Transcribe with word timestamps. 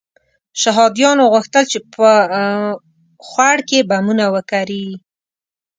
شهادیانو 0.61 1.23
غوښتل 1.33 1.63
چې 1.71 1.79
په 1.93 2.07
خوړ 3.27 3.57
کې 3.69 3.79
بمونه 3.89 4.25
وکري. 4.35 4.87